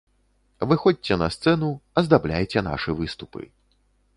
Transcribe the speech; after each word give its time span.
Выходзьце 0.69 1.17
на 1.23 1.27
сцэну, 1.35 1.69
аздабляйце 2.03 2.59
нашы 2.69 2.97
выступы. 3.03 3.41